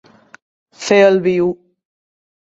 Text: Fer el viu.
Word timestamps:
Fer 0.85 0.97
el 1.09 1.19
viu. 1.27 1.51